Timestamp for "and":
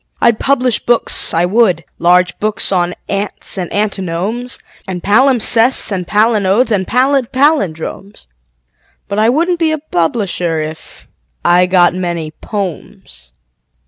3.59-3.71, 4.87-5.03, 5.91-6.07, 6.71-6.87